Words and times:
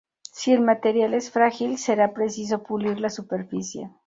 Si 0.31 0.51
el 0.51 0.61
material 0.61 1.13
es 1.13 1.29
frágil, 1.29 1.77
será 1.77 2.11
preciso 2.15 2.63
pulir 2.63 2.99
la 2.99 3.11
superficie. 3.11 3.91